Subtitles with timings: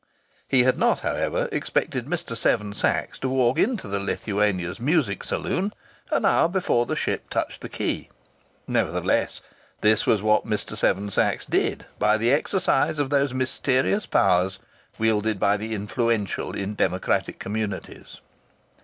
[0.47, 2.35] He had not, however, expected Mr.
[2.35, 5.73] Seven Sachs to walk into the Lithuania's music saloon
[6.09, 8.09] an hour before the ship touched the quay.
[8.67, 9.41] Nevertheless,
[9.81, 10.75] this was what Mr.
[10.75, 14.57] Seven Sachs did, by the exercise of those mysterious powers
[14.97, 18.21] wielded by the influential in democratic communities.